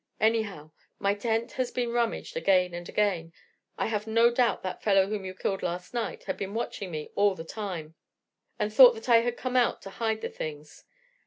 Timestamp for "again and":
2.35-2.89